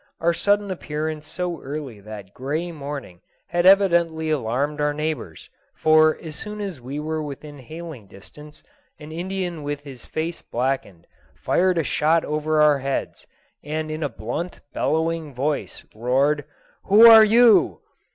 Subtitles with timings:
[0.19, 6.35] Our sudden appearance so early that gray morning had evidently alarmed our neighbors, for as
[6.35, 8.63] soon as we were within hailing distance
[8.99, 13.27] an Indian with his face blackened fired a shot over our heads,
[13.63, 16.45] and in a blunt, bellowing voice roared,
[16.85, 17.81] "Who are you?"